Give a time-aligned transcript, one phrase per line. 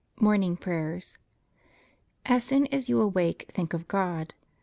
[0.19, 1.19] MORNING PRAYERS
[2.25, 4.33] As soon as you awake, think of God.